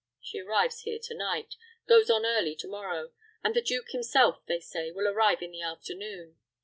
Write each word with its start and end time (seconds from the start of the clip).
She 0.19 0.39
arrives 0.39 0.81
here 0.81 0.97
to 0.97 1.13
night; 1.13 1.53
goes 1.87 2.09
on 2.09 2.25
early 2.25 2.55
to 2.55 2.67
morrow; 2.67 3.11
and 3.43 3.53
the 3.55 3.61
duke 3.61 3.89
himself, 3.91 4.43
they 4.47 4.59
say, 4.59 4.89
will 4.89 5.07
arrive 5.07 5.43
in 5.43 5.51
the 5.51 5.61
afternoon. 5.61 6.39